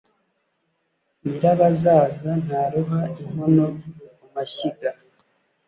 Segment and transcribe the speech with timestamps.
[1.23, 3.65] Nyirabazaza ntaruha-Inkono
[4.19, 4.89] ku mashyiga.